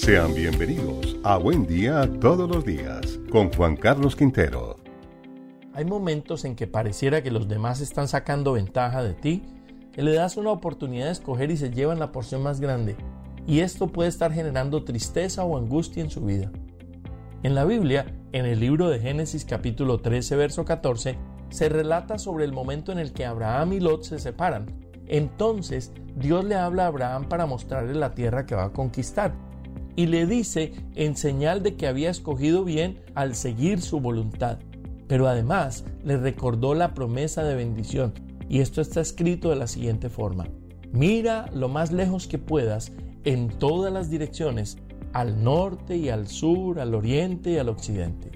Sean 0.00 0.34
bienvenidos 0.34 1.18
a 1.24 1.36
Buen 1.36 1.66
Día 1.66 2.10
Todos 2.22 2.48
los 2.48 2.64
Días 2.64 3.20
con 3.30 3.52
Juan 3.52 3.76
Carlos 3.76 4.16
Quintero. 4.16 4.78
Hay 5.74 5.84
momentos 5.84 6.46
en 6.46 6.56
que 6.56 6.66
pareciera 6.66 7.22
que 7.22 7.30
los 7.30 7.48
demás 7.48 7.82
están 7.82 8.08
sacando 8.08 8.54
ventaja 8.54 9.02
de 9.02 9.12
ti, 9.12 9.42
que 9.92 10.02
le 10.02 10.14
das 10.14 10.38
una 10.38 10.52
oportunidad 10.52 11.04
de 11.04 11.12
escoger 11.12 11.50
y 11.50 11.58
se 11.58 11.70
llevan 11.70 11.98
la 11.98 12.12
porción 12.12 12.42
más 12.42 12.62
grande, 12.62 12.96
y 13.46 13.60
esto 13.60 13.88
puede 13.88 14.08
estar 14.08 14.32
generando 14.32 14.84
tristeza 14.84 15.44
o 15.44 15.58
angustia 15.58 16.02
en 16.02 16.08
su 16.08 16.22
vida. 16.22 16.50
En 17.42 17.54
la 17.54 17.66
Biblia, 17.66 18.06
en 18.32 18.46
el 18.46 18.58
libro 18.58 18.88
de 18.88 19.00
Génesis 19.00 19.44
capítulo 19.44 20.00
13, 20.00 20.34
verso 20.34 20.64
14, 20.64 21.18
se 21.50 21.68
relata 21.68 22.18
sobre 22.18 22.46
el 22.46 22.54
momento 22.54 22.90
en 22.90 23.00
el 23.00 23.12
que 23.12 23.26
Abraham 23.26 23.74
y 23.74 23.80
Lot 23.80 24.04
se 24.04 24.18
separan. 24.18 24.64
Entonces 25.08 25.92
Dios 26.16 26.46
le 26.46 26.54
habla 26.54 26.84
a 26.84 26.86
Abraham 26.86 27.28
para 27.28 27.44
mostrarle 27.44 27.94
la 27.94 28.12
tierra 28.12 28.46
que 28.46 28.54
va 28.54 28.64
a 28.64 28.72
conquistar 28.72 29.49
y 30.00 30.06
le 30.06 30.24
dice 30.24 30.72
en 30.94 31.14
señal 31.14 31.62
de 31.62 31.76
que 31.76 31.86
había 31.86 32.08
escogido 32.08 32.64
bien 32.64 33.02
al 33.14 33.34
seguir 33.34 33.82
su 33.82 34.00
voluntad. 34.00 34.58
Pero 35.06 35.28
además 35.28 35.84
le 36.02 36.16
recordó 36.16 36.72
la 36.72 36.94
promesa 36.94 37.44
de 37.44 37.54
bendición 37.54 38.14
y 38.48 38.60
esto 38.60 38.80
está 38.80 39.02
escrito 39.02 39.50
de 39.50 39.56
la 39.56 39.66
siguiente 39.66 40.08
forma. 40.08 40.46
Mira 40.90 41.50
lo 41.52 41.68
más 41.68 41.92
lejos 41.92 42.26
que 42.28 42.38
puedas 42.38 42.92
en 43.24 43.48
todas 43.50 43.92
las 43.92 44.08
direcciones, 44.08 44.78
al 45.12 45.44
norte 45.44 45.98
y 45.98 46.08
al 46.08 46.28
sur, 46.28 46.80
al 46.80 46.94
oriente 46.94 47.50
y 47.50 47.58
al 47.58 47.68
occidente. 47.68 48.30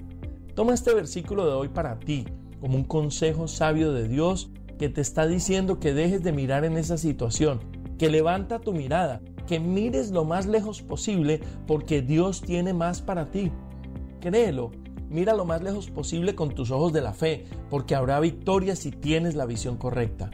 Toma 0.53 0.75
este 0.75 0.93
versículo 0.93 1.47
de 1.47 1.53
hoy 1.53 1.69
para 1.69 1.99
ti 1.99 2.25
como 2.61 2.75
un 2.77 2.83
consejo 2.83 3.47
sabio 3.47 3.91
de 3.91 4.07
Dios 4.07 4.51
que 4.77 4.89
te 4.89 5.01
está 5.01 5.25
diciendo 5.25 5.79
que 5.79 5.95
dejes 5.95 6.21
de 6.21 6.31
mirar 6.31 6.63
en 6.63 6.77
esa 6.77 6.99
situación, 6.99 7.59
que 7.97 8.11
levanta 8.11 8.59
tu 8.59 8.71
mirada, 8.71 9.19
que 9.45 9.59
mires 9.59 10.11
lo 10.11 10.25
más 10.25 10.45
lejos 10.45 10.81
posible 10.81 11.41
porque 11.67 12.01
Dios 12.01 12.41
tiene 12.41 12.73
más 12.73 13.01
para 13.01 13.31
ti. 13.31 13.51
Créelo, 14.19 14.71
mira 15.09 15.33
lo 15.33 15.45
más 15.45 15.61
lejos 15.61 15.89
posible 15.89 16.35
con 16.35 16.53
tus 16.53 16.71
ojos 16.71 16.93
de 16.93 17.01
la 17.01 17.13
fe, 17.13 17.45
porque 17.69 17.95
habrá 17.95 18.19
victoria 18.19 18.75
si 18.75 18.91
tienes 18.91 19.35
la 19.35 19.45
visión 19.45 19.77
correcta. 19.77 20.31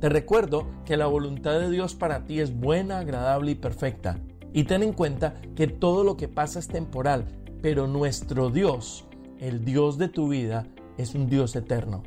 Te 0.00 0.08
recuerdo 0.08 0.66
que 0.84 0.96
la 0.96 1.06
voluntad 1.06 1.58
de 1.58 1.70
Dios 1.70 1.94
para 1.94 2.24
ti 2.24 2.40
es 2.40 2.54
buena, 2.54 2.98
agradable 2.98 3.52
y 3.52 3.54
perfecta. 3.54 4.20
Y 4.52 4.64
ten 4.64 4.82
en 4.82 4.92
cuenta 4.92 5.34
que 5.54 5.66
todo 5.66 6.04
lo 6.04 6.16
que 6.16 6.28
pasa 6.28 6.58
es 6.58 6.68
temporal, 6.68 7.24
pero 7.62 7.86
nuestro 7.86 8.50
Dios, 8.50 9.06
el 9.38 9.64
Dios 9.64 9.98
de 9.98 10.08
tu 10.08 10.28
vida, 10.28 10.66
es 10.98 11.14
un 11.14 11.28
Dios 11.28 11.56
eterno. 11.56 12.02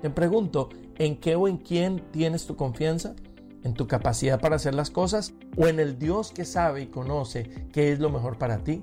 Te 0.00 0.10
pregunto, 0.10 0.70
¿en 0.98 1.16
qué 1.16 1.36
o 1.36 1.48
en 1.48 1.58
quién 1.58 2.02
tienes 2.12 2.46
tu 2.46 2.56
confianza? 2.56 3.14
¿En 3.62 3.74
tu 3.74 3.86
capacidad 3.86 4.40
para 4.40 4.56
hacer 4.56 4.74
las 4.74 4.90
cosas? 4.90 5.34
¿O 5.56 5.66
en 5.66 5.80
el 5.80 5.98
Dios 5.98 6.32
que 6.32 6.44
sabe 6.44 6.82
y 6.82 6.86
conoce 6.86 7.68
qué 7.72 7.92
es 7.92 7.98
lo 7.98 8.10
mejor 8.10 8.38
para 8.38 8.58
ti? 8.58 8.82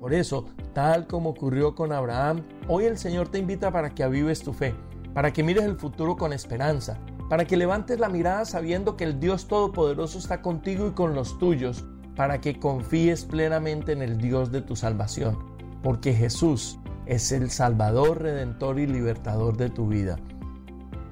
Por 0.00 0.14
eso, 0.14 0.46
tal 0.74 1.06
como 1.06 1.30
ocurrió 1.30 1.74
con 1.74 1.92
Abraham, 1.92 2.44
hoy 2.68 2.84
el 2.84 2.98
Señor 2.98 3.28
te 3.28 3.38
invita 3.38 3.72
para 3.72 3.90
que 3.90 4.04
avives 4.04 4.42
tu 4.42 4.52
fe, 4.52 4.74
para 5.12 5.32
que 5.32 5.42
mires 5.42 5.64
el 5.64 5.76
futuro 5.76 6.16
con 6.16 6.32
esperanza, 6.32 7.00
para 7.28 7.44
que 7.44 7.56
levantes 7.56 7.98
la 7.98 8.08
mirada 8.08 8.44
sabiendo 8.44 8.96
que 8.96 9.04
el 9.04 9.18
Dios 9.18 9.48
Todopoderoso 9.48 10.18
está 10.18 10.40
contigo 10.40 10.86
y 10.86 10.92
con 10.92 11.14
los 11.14 11.38
tuyos, 11.38 11.84
para 12.14 12.40
que 12.40 12.58
confíes 12.58 13.24
plenamente 13.24 13.92
en 13.92 14.02
el 14.02 14.18
Dios 14.18 14.52
de 14.52 14.62
tu 14.62 14.76
salvación, 14.76 15.36
porque 15.82 16.14
Jesús 16.14 16.78
es 17.06 17.32
el 17.32 17.50
Salvador, 17.50 18.22
Redentor 18.22 18.78
y 18.78 18.86
Libertador 18.86 19.56
de 19.56 19.70
tu 19.70 19.88
vida. 19.88 20.16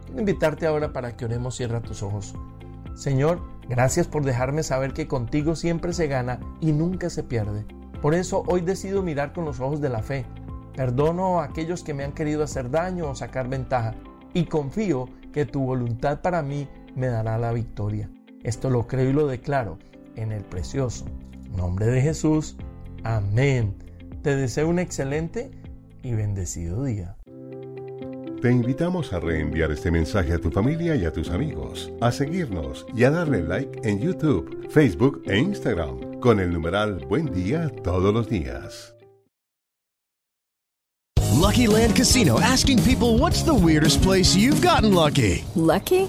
Quiero 0.04 0.20
invitarte 0.20 0.66
ahora 0.66 0.92
para 0.92 1.16
que 1.16 1.24
oremos, 1.24 1.56
cierra 1.56 1.80
tus 1.80 2.02
ojos. 2.02 2.34
Señor, 2.94 3.40
gracias 3.68 4.06
por 4.06 4.24
dejarme 4.24 4.62
saber 4.62 4.92
que 4.92 5.08
contigo 5.08 5.56
siempre 5.56 5.92
se 5.92 6.06
gana 6.06 6.40
y 6.60 6.72
nunca 6.72 7.10
se 7.10 7.22
pierde. 7.22 7.64
Por 8.00 8.14
eso 8.14 8.44
hoy 8.46 8.60
decido 8.60 9.02
mirar 9.02 9.32
con 9.32 9.44
los 9.44 9.60
ojos 9.60 9.80
de 9.80 9.88
la 9.88 10.02
fe. 10.02 10.26
Perdono 10.74 11.40
a 11.40 11.44
aquellos 11.44 11.82
que 11.82 11.94
me 11.94 12.04
han 12.04 12.12
querido 12.12 12.42
hacer 12.42 12.70
daño 12.70 13.10
o 13.10 13.14
sacar 13.14 13.48
ventaja 13.48 13.94
y 14.34 14.44
confío 14.44 15.08
que 15.32 15.46
tu 15.46 15.64
voluntad 15.64 16.20
para 16.20 16.42
mí 16.42 16.68
me 16.94 17.06
dará 17.08 17.38
la 17.38 17.52
victoria. 17.52 18.10
Esto 18.42 18.70
lo 18.70 18.86
creo 18.86 19.10
y 19.10 19.12
lo 19.12 19.26
declaro 19.26 19.78
en 20.16 20.32
el 20.32 20.44
precioso 20.44 21.06
nombre 21.56 21.86
de 21.86 22.00
Jesús. 22.02 22.56
Amén. 23.02 23.74
Te 24.22 24.36
deseo 24.36 24.68
un 24.68 24.78
excelente 24.78 25.50
y 26.02 26.12
bendecido 26.12 26.84
día. 26.84 27.16
Te 28.42 28.50
invitamos 28.50 29.14
a 29.14 29.18
reenviar 29.18 29.72
este 29.72 29.90
mensaje 29.90 30.34
a 30.34 30.38
tu 30.38 30.50
familia 30.50 30.94
y 30.94 31.06
a 31.06 31.12
tus 31.12 31.30
amigos, 31.30 31.90
a 32.02 32.12
seguirnos 32.12 32.84
y 32.94 33.04
a 33.04 33.10
darle 33.10 33.42
like 33.42 33.80
en 33.82 33.98
YouTube, 33.98 34.68
Facebook 34.68 35.22
e 35.26 35.38
Instagram 35.38 36.20
con 36.20 36.38
el 36.38 36.52
numeral 36.52 37.02
Buen 37.08 37.32
Día 37.32 37.70
todos 37.82 38.12
los 38.12 38.28
días. 38.28 38.94
Lucky 41.32 41.66
Land 41.66 41.96
Casino 41.96 42.38
asking 42.40 42.82
people 42.82 43.18
what's 43.18 43.42
the 43.42 43.54
weirdest 43.54 44.02
place 44.02 44.36
you've 44.36 44.60
gotten 44.60 44.92
lucky? 44.92 45.44
Lucky? 45.54 46.08